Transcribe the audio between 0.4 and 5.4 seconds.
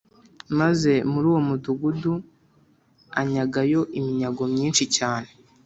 maze muri uwo mudugudu anyagayo iminyago myinshi cyane.